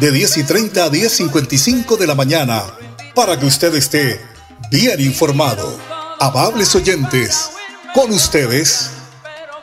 [0.00, 2.62] de 10 y 30 a 10.55 de la mañana,
[3.14, 4.20] para que usted esté
[4.70, 5.78] bien informado.
[6.18, 7.50] Amables oyentes,
[7.94, 8.90] con ustedes,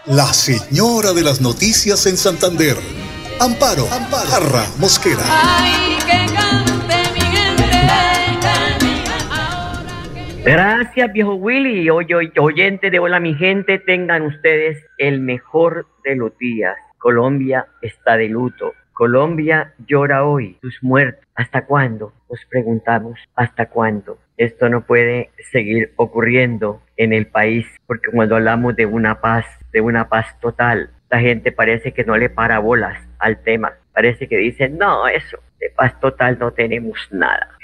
[0.05, 2.77] la señora de las noticias en Santander,
[3.39, 5.23] Amparo, Amparo Mosquera.
[10.43, 11.89] Gracias, viejo Willy.
[11.89, 16.75] Oye, oyente de Hola, mi gente, tengan ustedes el mejor de los días.
[16.97, 18.73] Colombia está de luto.
[18.99, 21.23] Colombia llora hoy sus muertos.
[21.33, 22.11] ¿Hasta cuándo?
[22.29, 24.19] Nos preguntamos, ¿hasta cuándo?
[24.35, 29.79] Esto no puede seguir ocurriendo en el país, porque cuando hablamos de una paz, de
[29.79, 33.71] una paz total, la gente parece que no le para bolas al tema.
[33.93, 37.57] Parece que dicen, no, eso, de paz total no tenemos nada.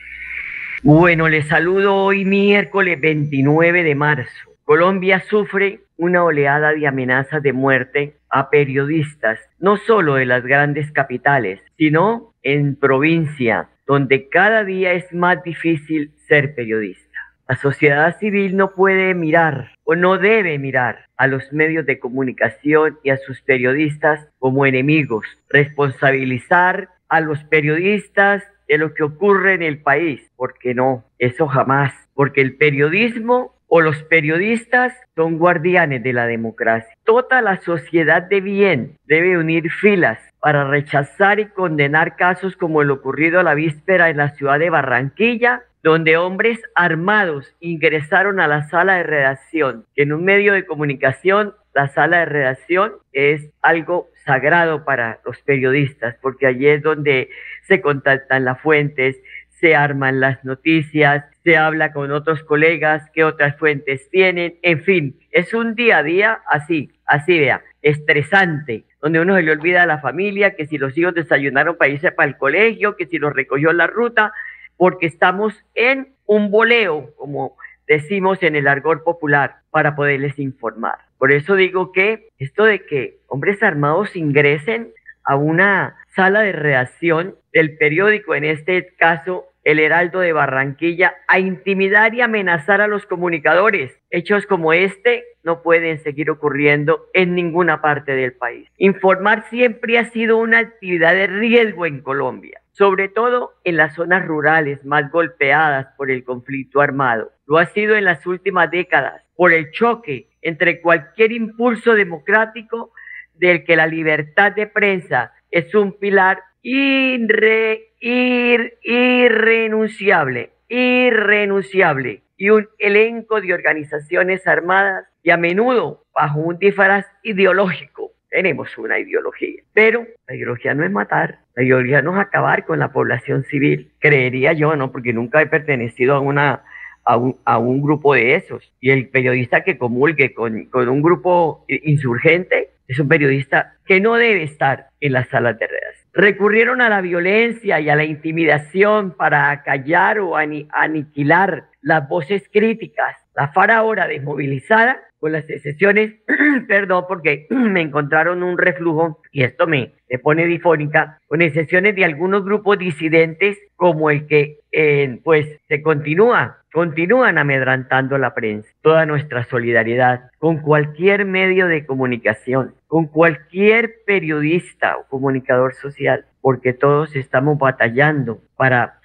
[0.84, 4.55] Bueno, les saludo hoy miércoles 29 de marzo.
[4.66, 10.92] Colombia sufre una oleada de amenazas de muerte a periodistas, no solo de las grandes
[10.92, 17.06] capitales, sino en provincia, donde cada día es más difícil ser periodista.
[17.48, 22.98] La sociedad civil no puede mirar o no debe mirar a los medios de comunicación
[23.04, 29.62] y a sus periodistas como enemigos, responsabilizar a los periodistas de lo que ocurre en
[29.62, 36.14] el país, porque no, eso jamás, porque el periodismo o los periodistas son guardianes de
[36.14, 36.96] la democracia.
[37.04, 42.90] Toda la sociedad de bien debe unir filas para rechazar y condenar casos como el
[42.90, 48.64] ocurrido a la víspera en la ciudad de Barranquilla, donde hombres armados ingresaron a la
[48.70, 49.86] sala de redacción.
[49.98, 56.16] En un medio de comunicación, la sala de redacción es algo sagrado para los periodistas,
[56.22, 57.30] porque allí es donde
[57.64, 59.18] se contactan las fuentes,
[59.60, 65.20] se arman las noticias, se habla con otros colegas, qué otras fuentes tienen, en fin,
[65.30, 69.86] es un día a día así, así vea, estresante, donde uno se le olvida a
[69.86, 73.32] la familia, que si los hijos desayunaron para irse para el colegio, que si los
[73.32, 74.34] recogió la ruta,
[74.76, 77.56] porque estamos en un boleo, como
[77.86, 80.98] decimos en el argor popular, para poderles informar.
[81.20, 87.36] Por eso digo que esto de que hombres armados ingresen a una sala de redacción
[87.54, 93.06] del periódico, en este caso el Heraldo de Barranquilla, a intimidar y amenazar a los
[93.06, 94.00] comunicadores.
[94.12, 98.70] Hechos como este no pueden seguir ocurriendo en ninguna parte del país.
[98.78, 104.26] Informar siempre ha sido una actividad de riesgo en Colombia, sobre todo en las zonas
[104.26, 107.32] rurales más golpeadas por el conflicto armado.
[107.48, 112.92] Lo ha sido en las últimas décadas por el choque entre cualquier impulso democrático
[113.34, 123.40] del que la libertad de prensa es un pilar irre, irrenunciable, irrenunciable y un elenco
[123.40, 128.14] de organizaciones armadas y a menudo bajo un disfraz ideológico.
[128.30, 132.80] Tenemos una ideología, pero la ideología no es matar, la ideología no es acabar con
[132.80, 134.92] la población civil, creería yo, ¿no?
[134.92, 136.64] Porque nunca he pertenecido a una
[137.08, 138.74] a un, grupo de esos.
[138.82, 144.16] Y el periodista que comulgue con, con, un grupo insurgente es un periodista que no
[144.16, 146.05] debe estar en las salas de redes.
[146.16, 153.18] Recurrieron a la violencia y a la intimidación para acallar o aniquilar las voces críticas.
[153.36, 156.14] La FARA ahora desmovilizada con las excepciones,
[156.70, 162.06] perdón, porque me encontraron un reflujo y esto me, me pone difónica, con excepciones de
[162.06, 168.68] algunos grupos disidentes como el que eh, pues se continúa continúan amedrantando la prensa.
[168.82, 176.74] Toda nuestra solidaridad con cualquier medio de comunicación, con cualquier periodista o comunicador social, porque
[176.74, 179.00] todos estamos batallando para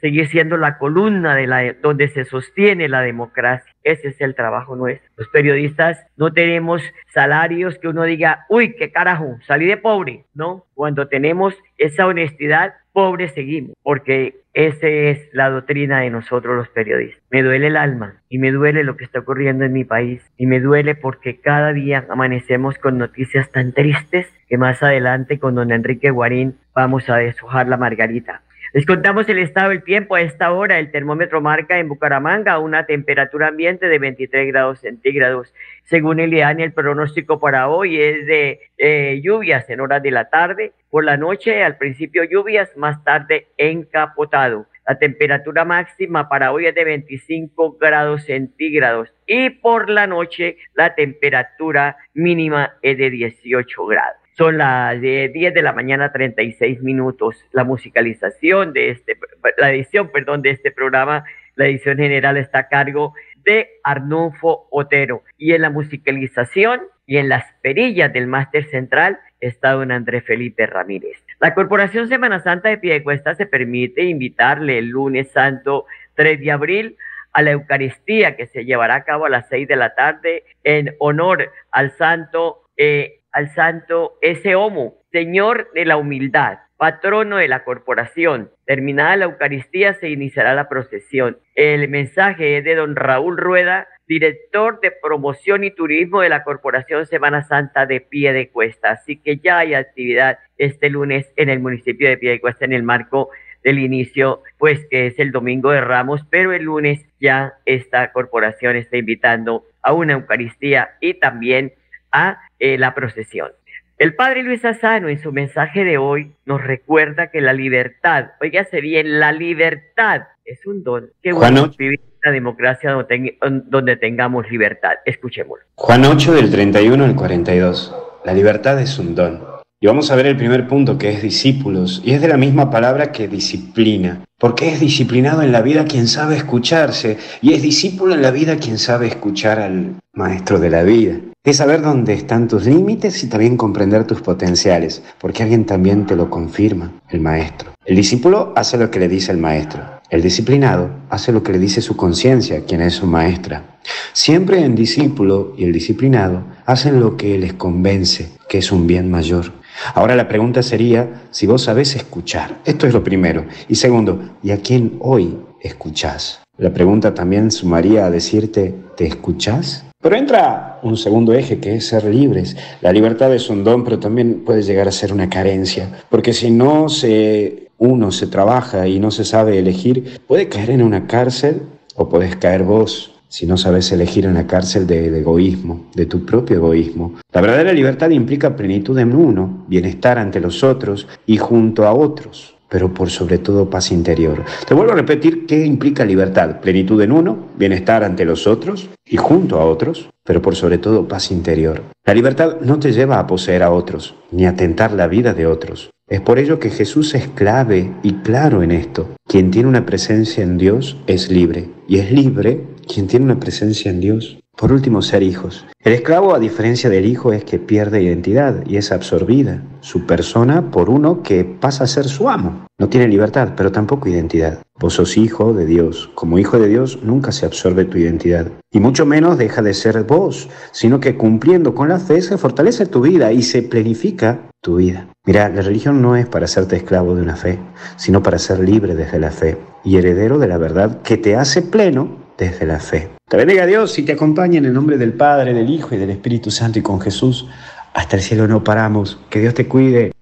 [0.00, 3.74] seguir siendo la columna de la, donde se sostiene la democracia.
[3.82, 5.10] Ese es el trabajo nuestro.
[5.16, 10.66] Los periodistas no tenemos salarios que uno diga, uy, qué carajo, salí de pobre, ¿no?
[10.74, 17.22] Cuando tenemos esa honestidad, pobres seguimos, porque esa es la doctrina de nosotros los periodistas.
[17.30, 20.46] Me duele el alma y me duele lo que está ocurriendo en mi país y
[20.46, 25.70] me duele porque cada día amanecemos con noticias tan tristes que más adelante con don
[25.70, 28.42] Enrique Guarín vamos a deshojar la margarita.
[28.74, 30.78] Les contamos el estado del tiempo a esta hora.
[30.78, 35.54] El termómetro marca en Bucaramanga una temperatura ambiente de 23 grados centígrados.
[35.84, 40.28] Según el IANI, el pronóstico para hoy es de eh, lluvias en horas de la
[40.28, 44.66] tarde, por la noche al principio lluvias, más tarde encapotado.
[44.86, 50.94] La temperatura máxima para hoy es de 25 grados centígrados y por la noche la
[50.94, 54.27] temperatura mínima es de 18 grados.
[54.38, 57.44] Son las 10 de la mañana 36 minutos.
[57.50, 59.18] La musicalización de este,
[59.56, 61.24] la edición, perdón, de este programa,
[61.56, 63.14] la edición general está a cargo
[63.44, 65.24] de Arnulfo Otero.
[65.38, 70.66] Y en la musicalización y en las perillas del máster central está don Andrés Felipe
[70.66, 71.16] Ramírez.
[71.40, 76.96] La Corporación Semana Santa de Piedecuesta se permite invitarle el lunes santo 3 de abril
[77.32, 80.94] a la Eucaristía que se llevará a cabo a las 6 de la tarde en
[81.00, 87.64] honor al santo, eh, al santo ese homo, Señor de la humildad, patrono de la
[87.64, 88.50] corporación.
[88.64, 91.38] Terminada la Eucaristía se iniciará la procesión.
[91.54, 97.06] El mensaje es de don Raúl Rueda, director de promoción y turismo de la Corporación
[97.06, 98.92] Semana Santa de Pie de Cuesta.
[98.92, 102.72] Así que ya hay actividad este lunes en el municipio de Pie de Cuesta en
[102.72, 103.28] el marco
[103.62, 108.76] del inicio, pues que es el domingo de Ramos, pero el lunes ya esta corporación
[108.76, 111.74] está invitando a una Eucaristía y también
[112.12, 113.50] a eh, la procesión.
[113.98, 118.80] El padre Luis Asano en su mensaje de hoy nos recuerda que la libertad, oígase
[118.80, 121.10] bien, la libertad es un don.
[121.20, 124.92] que bueno vivir en una democracia donde, tengamos libertad.
[125.04, 125.64] Escuchémoslo.
[125.74, 127.94] Juan 8 del 31 al 42.
[128.24, 129.44] La libertad es un don.
[129.80, 132.68] Y vamos a ver el primer punto que es discípulos, y es de la misma
[132.68, 138.14] palabra que disciplina, porque es disciplinado en la vida quien sabe escucharse, y es discípulo
[138.14, 141.20] en la vida quien sabe escuchar al maestro de la vida.
[141.44, 146.14] Es saber dónde están tus límites y también comprender tus potenciales, porque alguien también te
[146.14, 147.72] lo confirma, el maestro.
[147.86, 151.58] El discípulo hace lo que le dice el maestro, el disciplinado hace lo que le
[151.58, 153.78] dice su conciencia, quien es su maestra.
[154.12, 159.10] Siempre el discípulo y el disciplinado hacen lo que les convence, que es un bien
[159.10, 159.52] mayor.
[159.94, 162.58] Ahora la pregunta sería si vos sabés escuchar.
[162.66, 163.46] Esto es lo primero.
[163.68, 166.40] Y segundo, ¿y a quién hoy escuchás?
[166.58, 169.87] La pregunta también sumaría a decirte, ¿te escuchás?
[170.00, 172.56] Pero entra un segundo eje que es ser libres.
[172.82, 175.90] La libertad es un don, pero también puede llegar a ser una carencia.
[176.08, 180.82] Porque si no se, uno se trabaja y no se sabe elegir, puede caer en
[180.82, 181.62] una cárcel
[181.96, 186.24] o puedes caer vos si no sabes elegir en la cárcel de, egoísmo, de tu
[186.24, 187.14] propio egoísmo.
[187.32, 192.54] La verdadera libertad implica plenitud en uno, bienestar ante los otros y junto a otros,
[192.68, 194.44] pero por sobre todo paz interior.
[194.66, 199.16] Te vuelvo a repetir qué implica libertad, plenitud en uno, bienestar ante los otros y
[199.16, 201.82] junto a otros, pero por sobre todo paz interior.
[202.04, 205.46] La libertad no te lleva a poseer a otros, ni a tentar la vida de
[205.46, 205.90] otros.
[206.08, 209.08] Es por ello que Jesús es clave y claro en esto.
[209.26, 213.90] Quien tiene una presencia en Dios es libre, y es libre quien tiene una presencia
[213.90, 214.38] en Dios.
[214.58, 215.64] Por último, ser hijos.
[215.84, 220.72] El esclavo, a diferencia del hijo, es que pierde identidad y es absorbida su persona
[220.72, 222.66] por uno que pasa a ser su amo.
[222.76, 224.58] No tiene libertad, pero tampoco identidad.
[224.80, 226.10] Vos sos hijo de Dios.
[226.16, 228.48] Como hijo de Dios nunca se absorbe tu identidad.
[228.72, 232.86] Y mucho menos deja de ser vos, sino que cumpliendo con la fe se fortalece
[232.86, 235.06] tu vida y se planifica tu vida.
[235.24, 237.60] Mira, la religión no es para hacerte esclavo de una fe,
[237.96, 241.62] sino para ser libre desde la fe y heredero de la verdad que te hace
[241.62, 243.10] pleno desde la fe.
[243.28, 246.10] Te bendiga Dios y te acompañe en el nombre del Padre, del Hijo y del
[246.10, 247.46] Espíritu Santo y con Jesús.
[247.92, 249.18] Hasta el cielo no paramos.
[249.28, 250.12] Que Dios te cuide.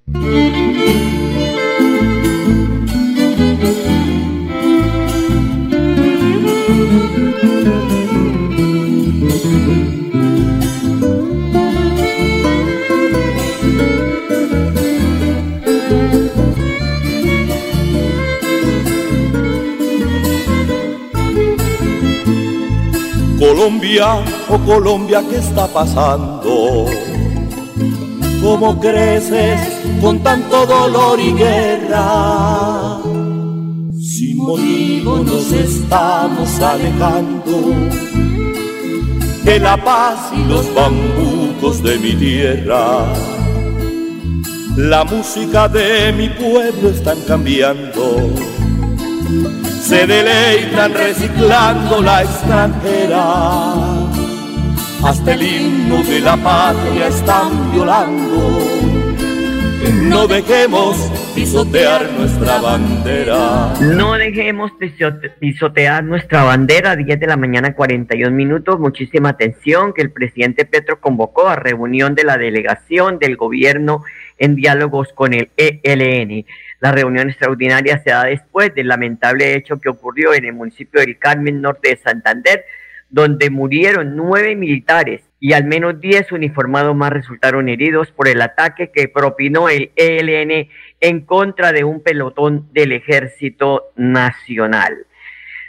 [23.96, 26.84] Colombia, oh Colombia, ¿qué está pasando?
[28.42, 29.60] ¿Cómo creces
[30.02, 33.00] con tanto dolor y guerra?
[33.98, 37.74] Sin motivo nos estamos alejando
[39.44, 43.06] de la paz y los bambucos de mi tierra.
[44.76, 48.30] La música de mi pueblo están cambiando
[49.86, 53.22] se deleitan reciclando la extranjera.
[55.04, 58.58] Hasta el himno de la patria están violando.
[60.02, 60.96] No dejemos
[61.36, 63.74] pisotear nuestra bandera.
[63.80, 64.72] No dejemos
[65.38, 66.96] pisotear nuestra bandera.
[66.96, 68.80] 10 de la mañana, 41 minutos.
[68.80, 74.02] Muchísima atención que el presidente Petro convocó a reunión de la delegación del gobierno
[74.38, 76.44] en diálogos con el ELN.
[76.80, 81.18] La reunión extraordinaria se da después del lamentable hecho que ocurrió en el municipio del
[81.18, 82.64] Carmen, norte de Santander,
[83.08, 88.90] donde murieron nueve militares y al menos diez uniformados más resultaron heridos por el ataque
[88.90, 90.68] que propinó el ELN
[91.00, 95.06] en contra de un pelotón del Ejército Nacional.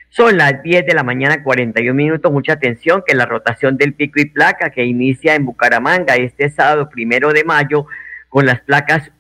[0.10, 2.32] Son las 10 de la mañana, 41 minutos.
[2.32, 6.90] Mucha atención que la rotación del pico y placa que inicia en Bucaramanga este sábado
[6.90, 7.86] primero de mayo
[8.30, 9.12] con las placas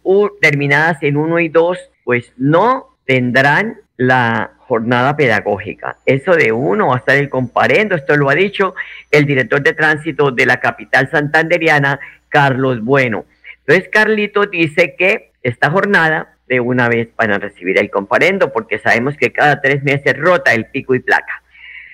[0.42, 5.98] terminadas en 1 y 2, pues no tendrán la jornada pedagógica.
[6.06, 8.76] Eso de uno va a estar el comparendo, esto lo ha dicho
[9.12, 12.00] el director de tránsito de la capital santanderiana,
[12.30, 13.26] Carlos Bueno.
[13.66, 19.18] Entonces, Carlito dice que esta jornada de una vez para recibir el comparendo, porque sabemos
[19.18, 21.44] que cada tres meses rota el pico y placa.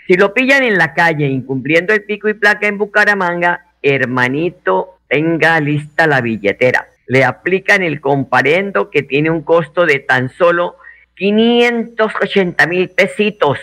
[0.08, 5.60] Si lo pillan en la calle incumpliendo el pico y placa en Bucaramanga, hermanito, tenga
[5.60, 6.88] lista la billetera.
[7.08, 10.78] Le aplican el comparendo que tiene un costo de tan solo
[11.16, 13.60] 580 mil pesitos,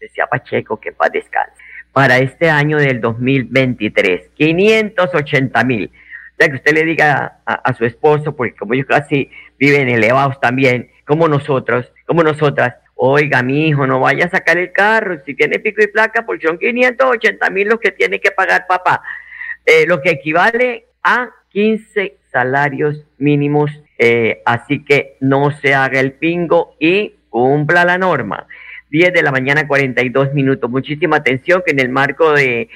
[0.00, 1.52] decía Pacheco, que paz descanse,
[1.92, 4.30] para este año del 2023.
[4.34, 5.90] 580 mil.
[6.32, 10.40] O sea, que usted le diga a, su esposo, porque como ellos casi viven elevados
[10.40, 15.34] también, como nosotros, como nosotras, oiga, mi hijo, no vaya a sacar el carro, si
[15.34, 19.02] tiene pico y placa, porque son 580 mil los que tiene que pagar papá,
[19.66, 23.70] eh, lo que equivale a 15 salarios mínimos
[24.04, 28.48] eh, así que no se haga el pingo y cumpla la norma.
[28.90, 30.68] 10 de la mañana, 42 minutos.
[30.68, 32.68] Muchísima atención que en el marco de,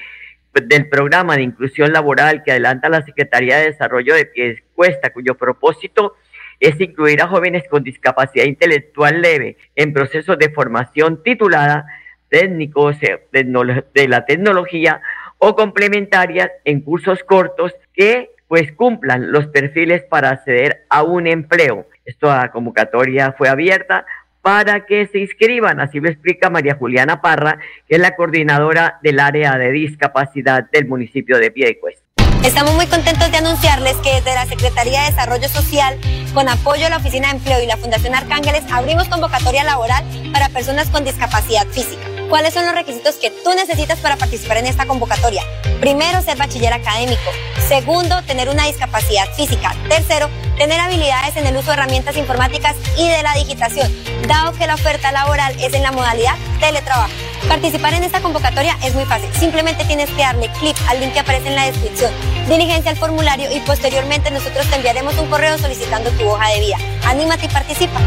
[0.53, 6.15] del programa de inclusión laboral que adelanta la Secretaría de Desarrollo de Cuesta, cuyo propósito
[6.61, 11.85] es incluir a jóvenes con discapacidad intelectual leve en procesos de formación titulada
[12.29, 15.01] técnicos de la tecnología
[15.39, 21.87] o complementarias en cursos cortos que pues cumplan los perfiles para acceder a un empleo.
[22.05, 24.05] Esta convocatoria fue abierta
[24.41, 29.19] para que se inscriban, así lo explica María Juliana Parra, que es la coordinadora del
[29.19, 32.07] área de discapacidad del municipio de Piedecuesta.
[32.45, 35.97] Estamos muy contentos de anunciarles que desde la Secretaría de Desarrollo Social,
[36.33, 40.47] con apoyo de la Oficina de Empleo y la Fundación Arcángeles, abrimos convocatoria laboral para
[40.47, 42.06] personas con discapacidad física.
[42.29, 45.43] ¿Cuáles son los requisitos que tú necesitas para participar en esta convocatoria?
[45.79, 47.31] Primero, ser bachiller académico.
[47.69, 49.73] Segundo, tener una discapacidad física.
[49.87, 53.89] Tercero, tener habilidades en el uso de herramientas informáticas y de la digitación,
[54.27, 57.13] dado que la oferta laboral es en la modalidad teletrabajo.
[57.47, 59.33] Participar en esta convocatoria es muy fácil.
[59.33, 62.11] Simplemente tienes que darle clic al link que aparece en la descripción,
[62.49, 66.77] diligencia al formulario y posteriormente nosotros te enviaremos un correo solicitando tu hoja de vida.
[67.05, 68.01] Anímate y participa.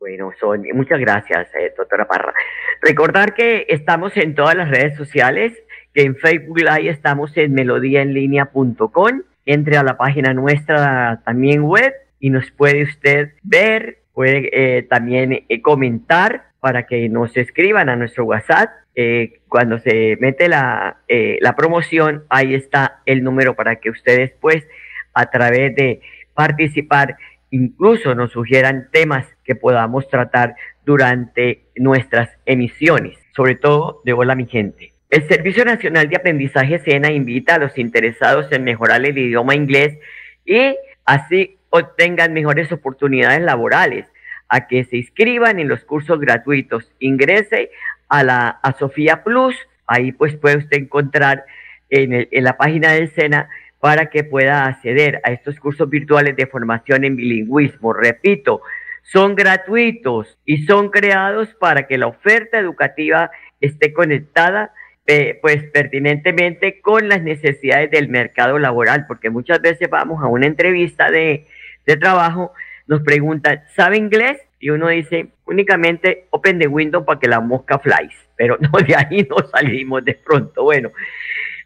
[0.00, 2.32] Bueno, Sonia, muchas gracias, eh, doctora Parra.
[2.80, 5.52] Recordar que estamos en todas las redes sociales,
[5.92, 9.20] que en Facebook Live estamos en melodíaenlínea.com.
[9.44, 15.44] Entre a la página nuestra también web y nos puede usted ver, puede eh, también
[15.46, 18.70] eh, comentar para que nos escriban a nuestro WhatsApp.
[19.48, 24.66] cuando se mete la, la promoción, ahí está el número para que ustedes pues
[25.12, 26.00] a través de
[26.34, 27.16] participar
[27.50, 30.54] incluso nos sugieran temas que podamos tratar
[30.84, 34.92] durante nuestras emisiones, sobre todo de Hola mi gente.
[35.10, 39.98] El Servicio Nacional de Aprendizaje SENA invita a los interesados en mejorar el idioma inglés
[40.44, 44.06] y así obtengan mejores oportunidades laborales
[44.48, 46.92] a que se inscriban en los cursos gratuitos.
[47.00, 47.70] Ingrese
[48.08, 51.44] a la a Sofía Plus, ahí pues puede usted encontrar
[51.88, 53.48] en, en la página del SENA
[53.80, 57.92] para que pueda acceder a estos cursos virtuales de formación en bilingüismo.
[57.92, 58.60] Repito,
[59.02, 64.72] son gratuitos y son creados para que la oferta educativa esté conectada
[65.06, 70.46] eh, pues pertinentemente con las necesidades del mercado laboral, porque muchas veces vamos a una
[70.46, 71.46] entrevista de,
[71.84, 72.52] de trabajo,
[72.86, 74.38] nos preguntan, ¿sabe inglés?
[74.60, 78.94] Y uno dice, únicamente open the window para que la mosca flies, pero no, de
[78.94, 80.62] ahí no salimos de pronto.
[80.62, 80.92] Bueno,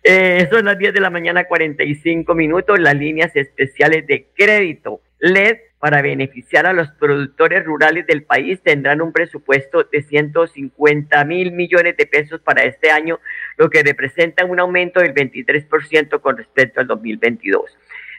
[0.06, 2.78] eh, son las 10 de la mañana, 45 minutos.
[2.78, 9.00] Las líneas especiales de crédito LED para beneficiar a los productores rurales del país tendrán
[9.00, 13.18] un presupuesto de 150 mil millones de pesos para este año,
[13.56, 17.78] lo que representa un aumento del 23% con respecto al 2022.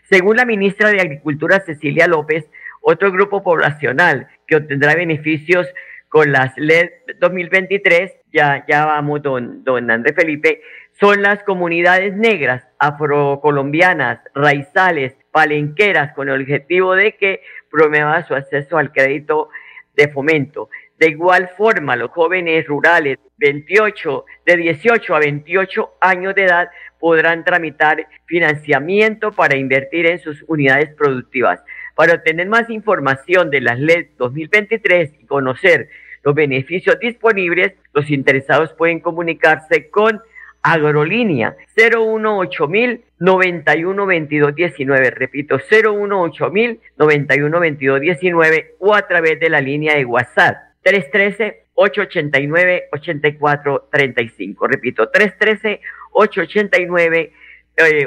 [0.10, 2.46] Según la ministra de Agricultura, Cecilia López,
[2.82, 5.68] otro grupo poblacional que obtendrá beneficios
[6.10, 6.90] con las LED
[7.20, 10.62] 2023, ya, ya vamos, don, don Andrés Felipe,
[11.00, 18.78] son las comunidades negras, afrocolombianas, raizales, palenqueras, con el objetivo de que promueva su acceso
[18.78, 19.50] al crédito
[19.96, 20.70] de fomento.
[21.00, 27.46] De igual forma, los jóvenes rurales 28, de 18 a 28 años de edad podrán
[27.46, 31.62] tramitar financiamiento para invertir en sus unidades productivas.
[31.96, 35.90] Para obtener más información de las leyes 2023 y conocer
[36.26, 40.20] los beneficios disponibles, los interesados pueden comunicarse con
[40.64, 49.40] Agrolínea 018 mil 91 22 19, repito 018 mil 91 22 19 o a través
[49.40, 57.34] de la línea de WhatsApp 313 889 84 35, repito 313 889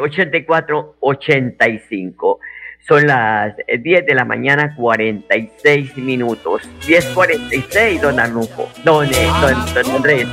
[0.01, 2.41] 84 85.
[2.89, 6.63] Son las 10 de la mañana, 46 minutos.
[6.87, 8.71] 10.46, don Arnulfo.
[8.83, 10.27] Don, eh, don, don Andrés.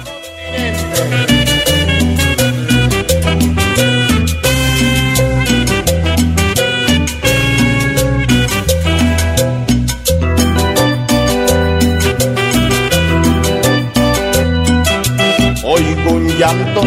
[15.65, 16.83] Oigo un llanto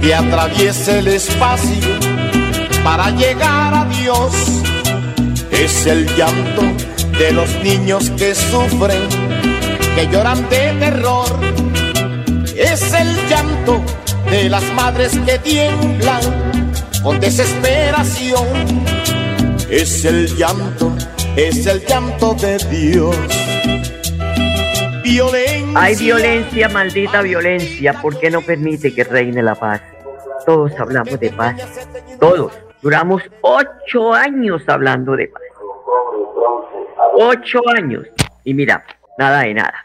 [0.00, 1.86] que atraviesa el espacio
[2.82, 4.61] para llegar a Dios.
[5.52, 6.62] Es el llanto
[7.18, 9.08] de los niños que sufren,
[9.94, 11.28] que lloran de terror.
[12.56, 13.80] Es el llanto
[14.30, 16.22] de las madres que tiemblan
[17.02, 18.46] con desesperación.
[19.70, 20.92] Es el llanto,
[21.36, 23.16] es el llanto de Dios.
[25.74, 27.92] Hay violencia, maldita violencia.
[28.00, 29.80] ¿Por qué no permite que reine la paz?
[30.46, 31.56] Todos hablamos de paz.
[32.18, 32.52] Todos.
[32.82, 35.42] Duramos ocho años hablando de paz.
[37.14, 38.08] Ocho años.
[38.42, 38.84] Y mira,
[39.16, 39.84] nada de nada.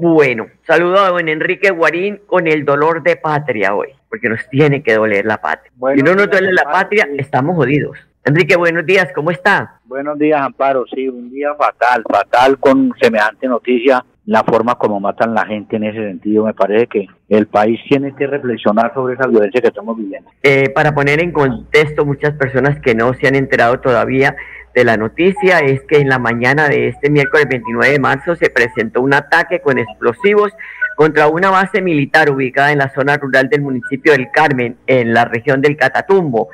[0.00, 4.84] Bueno, saludo a don Enrique Guarín con el dolor de patria hoy, porque nos tiene
[4.84, 5.72] que doler la patria.
[5.96, 7.98] si no nos duele la patria, estamos jodidos.
[8.24, 9.80] Enrique, buenos días, ¿cómo está?
[9.86, 10.84] Buenos días, Amparo.
[10.94, 15.84] Sí, un día fatal, fatal con semejante noticia la forma como matan la gente en
[15.84, 16.44] ese sentido.
[16.44, 20.30] Me parece que el país tiene que reflexionar sobre esa violencia que estamos viviendo.
[20.42, 24.34] Eh, para poner en contexto, muchas personas que no se han enterado todavía
[24.74, 28.48] de la noticia es que en la mañana de este miércoles 29 de marzo se
[28.48, 30.52] presentó un ataque con explosivos
[30.96, 35.24] contra una base militar ubicada en la zona rural del municipio del Carmen, en la
[35.24, 36.48] región del Catatumbo,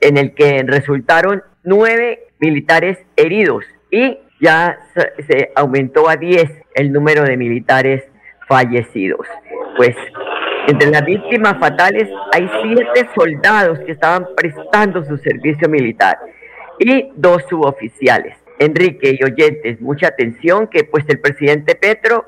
[0.00, 4.78] en el que resultaron nueve militares heridos y ya
[5.28, 8.02] se aumentó a 10 el número de militares
[8.52, 9.26] fallecidos.
[9.78, 9.96] Pues
[10.68, 16.18] entre las víctimas fatales hay siete soldados que estaban prestando su servicio militar
[16.78, 18.36] y dos suboficiales.
[18.58, 22.26] Enrique y oyentes, mucha atención que pues el presidente Petro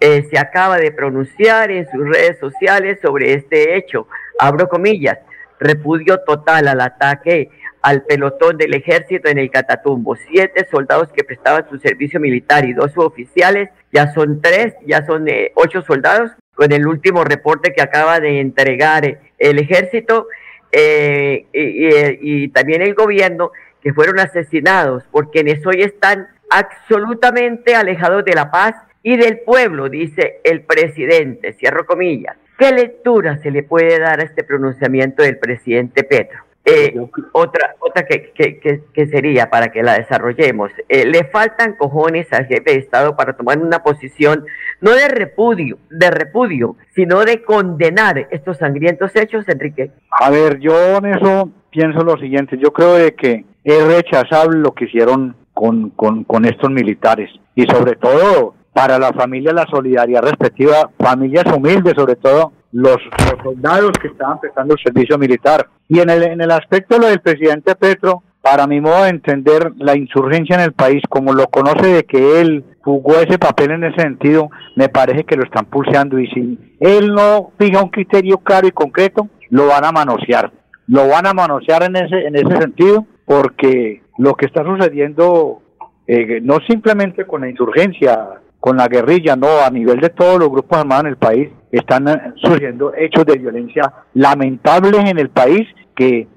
[0.00, 4.08] eh, se acaba de pronunciar en sus redes sociales sobre este hecho.
[4.38, 5.18] Abro comillas,
[5.60, 7.50] repudio total al ataque
[7.82, 10.16] al pelotón del ejército en el Catatumbo.
[10.16, 15.26] Siete soldados que prestaban su servicio militar y dos suboficiales, ya son tres, ya son
[15.26, 20.26] eh, ocho soldados, con el último reporte que acaba de entregar eh, el ejército
[20.70, 28.34] eh, y, también el gobierno, que fueron asesinados por quienes hoy están absolutamente alejados de
[28.34, 32.36] la paz y del pueblo, dice el presidente, cierro comillas.
[32.58, 36.45] ¿Qué lectura se le puede dar a este pronunciamiento del presidente Petro?
[36.68, 36.96] Eh,
[37.30, 40.72] otra otra que, que, sería para que la desarrollemos.
[40.88, 44.44] Eh, le faltan cojones al jefe de Estado para tomar una posición
[44.80, 49.92] no de repudio, de repudio, sino de condenar estos sangrientos hechos, Enrique.
[50.10, 52.58] A ver, yo en eso pienso lo siguiente.
[52.58, 57.64] Yo creo de que es rechazable lo que hicieron con, con, con estos militares y
[57.66, 62.98] sobre todo para la familia la solidaridad respectiva, familias humildes sobre todo, los,
[63.42, 65.66] soldados que estaban prestando el servicio militar.
[65.88, 69.10] Y en el, en el aspecto de lo del presidente Petro, para mi modo de
[69.10, 73.72] entender, la insurgencia en el país, como lo conoce de que él jugó ese papel
[73.72, 77.88] en ese sentido, me parece que lo están pulseando y si él no fija un
[77.88, 80.52] criterio claro y concreto, lo van a manosear.
[80.86, 85.62] Lo van a manosear en ese, en ese sentido porque lo que está sucediendo,
[86.06, 90.50] eh, no simplemente con la insurgencia, con la guerrilla, no, a nivel de todos los
[90.50, 95.66] grupos armados en el país, están eh, surgiendo hechos de violencia lamentables en el país
[95.94, 96.28] que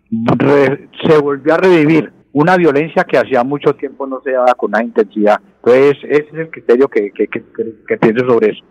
[1.05, 4.83] se volvió a revivir una violencia que hacía mucho tiempo no se daba con una
[4.83, 5.39] intensidad.
[5.57, 8.63] Entonces, ese es el criterio que, que, que, pienso sobre eso.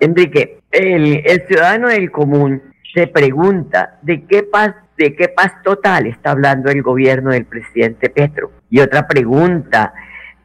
[0.00, 2.62] Enrique, el, el ciudadano del común
[2.94, 8.10] se pregunta de qué paz de qué paz total está hablando el gobierno del presidente
[8.10, 8.52] Petro.
[8.68, 9.94] Y otra pregunta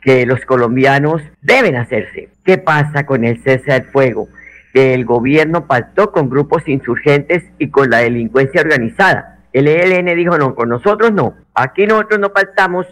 [0.01, 2.29] que los colombianos deben hacerse.
[2.45, 4.29] ¿Qué pasa con el cese al fuego?
[4.75, 9.39] El gobierno pactó con grupos insurgentes y con la delincuencia organizada.
[9.53, 11.33] El ELN dijo, no, con nosotros no.
[11.53, 12.85] Aquí nosotros no pactamos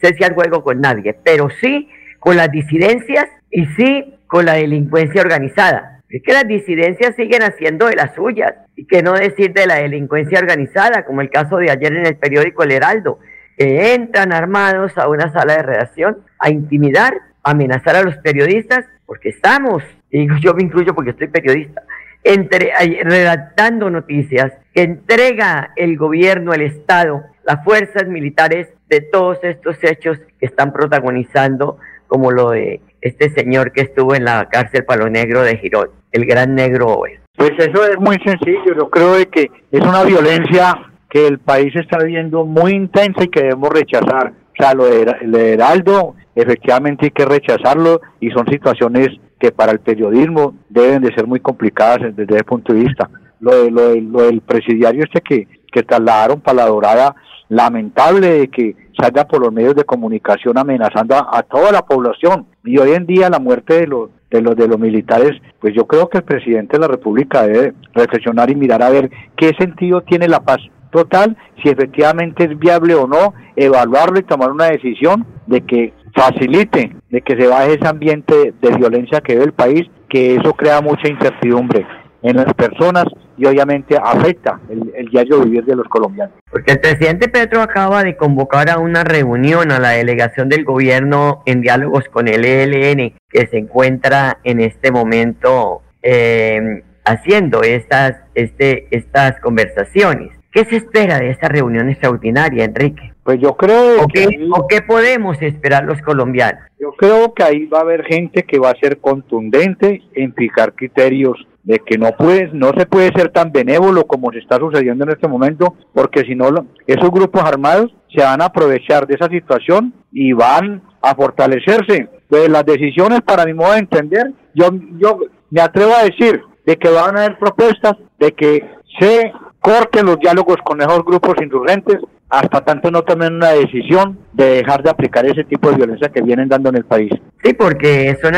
[0.00, 5.22] cese al fuego con nadie, pero sí con las disidencias y sí con la delincuencia
[5.22, 6.02] organizada.
[6.10, 9.76] Es que las disidencias siguen haciendo de las suyas y que no decir de la
[9.76, 13.18] delincuencia organizada, como el caso de ayer en el periódico El Heraldo,
[13.56, 18.84] que entran armados a una sala de redacción a intimidar, a amenazar a los periodistas,
[19.06, 19.82] porque estamos,
[20.26, 21.82] y yo me incluyo porque estoy periodista,
[22.24, 29.76] entre, redactando noticias que entrega el gobierno, el Estado, las fuerzas militares de todos estos
[29.82, 35.08] hechos que están protagonizando, como lo de este señor que estuvo en la cárcel Palo
[35.08, 37.12] Negro de Girón, el gran negro hoy.
[37.36, 41.98] Pues eso es muy sencillo, yo creo que es una violencia que el país está
[42.04, 44.28] viendo muy intensa y que debemos rechazar.
[44.28, 49.08] O sea, lo de, Heraldo, efectivamente hay que rechazarlo y son situaciones
[49.40, 53.10] que para el periodismo deben de ser muy complicadas desde ese punto de vista.
[53.40, 57.16] Lo, de, lo, lo del presidiario este que, que trasladaron para la dorada,
[57.48, 62.46] lamentable de que salga por los medios de comunicación amenazando a, toda la población.
[62.64, 66.08] Y hoy en día la muerte de de los de los militares, pues yo creo
[66.08, 70.28] que el presidente de la República debe reflexionar y mirar a ver qué sentido tiene
[70.28, 70.58] la paz
[70.92, 76.96] total, si efectivamente es viable o no, evaluarlo y tomar una decisión de que facilite,
[77.08, 80.80] de que se baje ese ambiente de violencia que ve el país, que eso crea
[80.80, 81.86] mucha incertidumbre
[82.22, 86.34] en las personas y obviamente afecta el, diario vivir de los colombianos.
[86.50, 91.42] Porque el presidente Petro acaba de convocar a una reunión a la delegación del gobierno
[91.46, 98.88] en diálogos con el ELN que se encuentra en este momento eh, haciendo estas, este,
[98.90, 100.32] estas conversaciones.
[100.52, 103.09] ¿Qué se espera de esta reunión extraordinaria, Enrique?
[103.24, 104.26] Pues yo creo ¿O que...
[104.26, 106.62] Qué, ¿O qué podemos esperar los colombianos?
[106.78, 110.74] Yo creo que ahí va a haber gente que va a ser contundente en fijar
[110.74, 115.04] criterios de que no puede, no se puede ser tan benévolo como se está sucediendo
[115.04, 116.48] en este momento, porque si no,
[116.86, 122.08] esos grupos armados se van a aprovechar de esa situación y van a fortalecerse.
[122.28, 125.18] Pues las decisiones, para mi modo de entender, yo, yo
[125.50, 128.64] me atrevo a decir de que van a haber propuestas de que
[128.98, 131.98] se corten los diálogos con esos grupos insurgentes
[132.30, 136.22] hasta tanto no tomen una decisión de dejar de aplicar ese tipo de violencia que
[136.22, 137.10] vienen dando en el país.
[137.42, 138.34] Sí, porque son,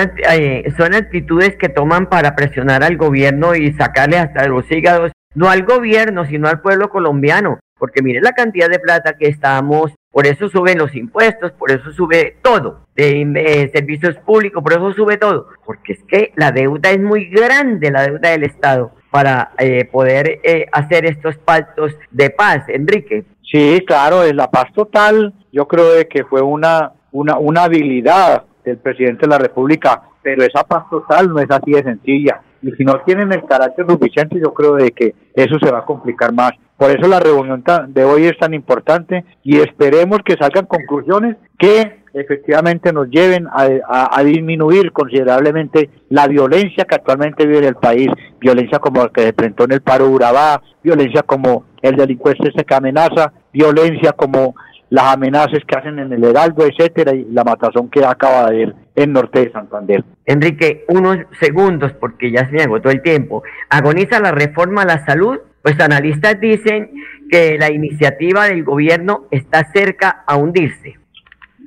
[0.76, 5.64] son actitudes que toman para presionar al gobierno y sacarle hasta los hígados, no al
[5.64, 7.58] gobierno, sino al pueblo colombiano.
[7.82, 11.90] Porque mire la cantidad de plata que estamos, por eso suben los impuestos, por eso
[11.90, 15.48] sube todo, de eh, servicios públicos, por eso sube todo.
[15.66, 20.38] Porque es que la deuda es muy grande, la deuda del Estado para eh, poder
[20.44, 23.24] eh, hacer estos pactos de paz, Enrique.
[23.50, 28.78] Sí, claro, en la paz total yo creo que fue una, una, una habilidad del
[28.78, 32.42] presidente de la República, pero esa paz total no es así de sencilla.
[32.62, 35.84] Y si no tienen el carácter suficiente, yo creo de que eso se va a
[35.84, 36.52] complicar más.
[36.82, 42.02] Por eso la reunión de hoy es tan importante y esperemos que salgan conclusiones que
[42.12, 48.08] efectivamente nos lleven a, disminuir considerablemente la violencia que actualmente vive el país,
[48.40, 52.64] violencia como la que se presentó en el paro Urabá, violencia como el delincuente ese
[52.64, 54.56] que amenaza, violencia como
[54.90, 58.74] las amenazas que hacen en el Heraldo, etcétera, y la matazón que acaba de ver
[58.96, 60.02] en norte de Santander.
[60.26, 63.44] Enrique, unos segundos, porque ya se me agotó el tiempo.
[63.70, 65.38] ¿Agoniza la reforma a la salud?
[65.62, 66.90] Pues analistas dicen
[67.30, 70.98] que la iniciativa del gobierno está cerca a hundirse.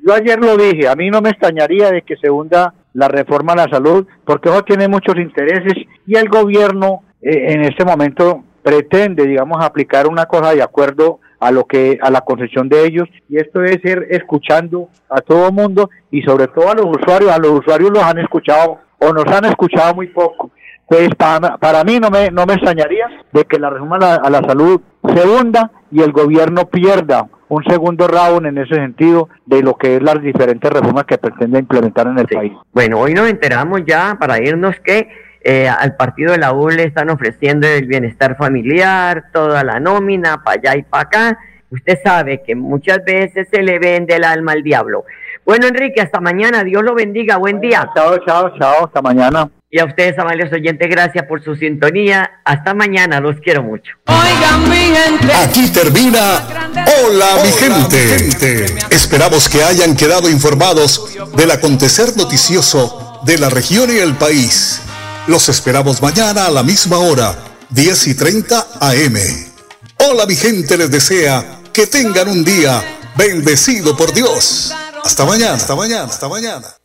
[0.06, 3.54] Yo ayer lo dije, a mí no me extrañaría de que se hunda la reforma
[3.54, 5.74] a la salud, porque eso tiene muchos intereses
[6.06, 11.50] y el gobierno eh, en este momento pretende, digamos, aplicar una cosa de acuerdo a
[11.50, 15.90] lo que a la concepción de ellos y esto es ser escuchando a todo mundo
[16.10, 19.44] y sobre todo a los usuarios, a los usuarios los han escuchado o nos han
[19.44, 20.50] escuchado muy poco.
[20.88, 24.14] Pues para, para mí no me no me extrañaría de que la reforma a la,
[24.16, 24.80] a la salud
[25.14, 29.96] se hunda y el gobierno pierda un segundo round en ese sentido de lo que
[29.96, 32.52] es las diferentes reformas que pretende implementar en el país.
[32.72, 35.08] Bueno, hoy nos enteramos ya para irnos que
[35.42, 40.42] eh, al partido de la U le están ofreciendo el bienestar familiar, toda la nómina,
[40.42, 41.38] para allá y para acá.
[41.70, 45.04] Usted sabe que muchas veces se le vende el alma al diablo.
[45.44, 46.64] Bueno, Enrique, hasta mañana.
[46.64, 47.36] Dios lo bendiga.
[47.36, 47.88] Buen día.
[47.94, 48.86] Chao, chao, chao.
[48.86, 49.48] Hasta mañana.
[49.70, 52.30] Y a ustedes, amables oyentes, gracias por su sintonía.
[52.44, 53.92] Hasta mañana, los quiero mucho.
[54.06, 55.32] Oigan, mi gente.
[55.34, 56.66] Aquí termina
[57.04, 58.66] Hola, mi, gente.
[58.90, 64.80] Esperamos que hayan quedado informados del acontecer noticioso de la región y el país.
[65.26, 67.34] Los esperamos mañana a la misma hora,
[67.70, 69.16] 10 y 30 AM.
[69.98, 72.82] Hola, mi gente, les desea que tengan un día
[73.16, 74.72] bendecido por Dios.
[75.02, 76.76] Hasta mañana, hasta mañana, hasta mañana.